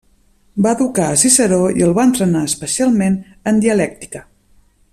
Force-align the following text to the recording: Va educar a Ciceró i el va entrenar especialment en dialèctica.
Va 0.65 0.71
educar 0.77 1.09
a 1.09 1.17
Ciceró 1.23 1.59
i 1.81 1.85
el 1.89 1.93
va 1.99 2.05
entrenar 2.09 2.43
especialment 2.47 3.19
en 3.53 3.61
dialèctica. 3.67 4.23